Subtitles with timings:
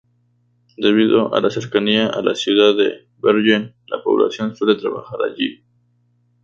[0.77, 5.63] Debido a la cercanía a la ciudad de Bergen, la población suele trabajar allí.